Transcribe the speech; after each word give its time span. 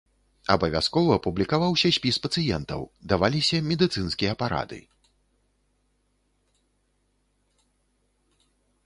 Абавязкова 0.53 1.17
публікаваўся 1.25 1.87
спіс 1.97 2.15
пацыентаў, 2.25 2.81
даваліся 3.13 3.61
медыцынскія 3.67 4.33
парады. 4.39 4.81